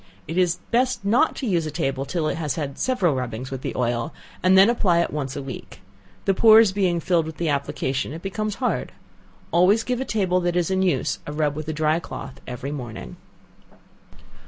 It 0.27 0.35
is 0.35 0.57
best 0.71 1.05
not 1.05 1.35
to 1.35 1.45
use 1.45 1.67
a 1.67 1.69
table 1.69 2.05
till 2.05 2.27
it 2.27 2.33
has 2.33 2.55
had 2.55 2.79
several 2.79 3.13
rubbings 3.13 3.51
with 3.51 3.61
the 3.61 3.75
oil, 3.75 4.11
and 4.41 4.57
then 4.57 4.67
apply 4.67 5.01
it 5.01 5.13
once 5.13 5.35
a 5.35 5.43
week. 5.43 5.79
The 6.25 6.33
pores 6.33 6.71
being 6.71 6.99
filled 6.99 7.27
with 7.27 7.37
the 7.37 7.49
application 7.49 8.11
it 8.11 8.23
becomes 8.23 8.55
hard. 8.55 8.93
Always 9.51 9.83
give 9.83 10.01
a 10.01 10.03
table 10.05 10.39
that 10.39 10.55
is 10.55 10.71
in 10.71 10.81
use 10.81 11.19
a 11.27 11.31
rub 11.31 11.55
with 11.55 11.67
a 11.67 11.71
dry 11.73 11.99
cloth 11.99 12.41
every 12.47 12.71
morning. 12.71 13.17